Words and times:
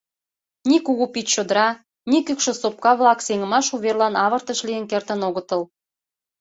Ни 0.69 0.77
кугу 0.85 1.05
пич 1.13 1.27
чодыра, 1.33 1.69
ни 2.09 2.17
кӱкшӧ 2.25 2.53
сопка-влак 2.61 3.19
сеҥымаш 3.27 3.67
уверлан 3.75 4.13
авыртыш 4.25 4.59
лийын 4.67 4.85
кертын 4.91 5.19
огытыл. 5.27 5.61